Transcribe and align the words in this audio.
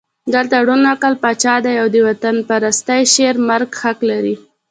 دلته 0.33 0.55
ړوند 0.65 0.85
عقل 0.93 1.13
پاچا 1.23 1.55
دی 1.65 1.75
او 1.81 1.87
د 1.93 1.97
وطنپرستۍ 2.07 3.01
شعر 3.13 3.35
مرګ 3.49 3.69
حق 3.81 3.99
لري. 4.09 4.35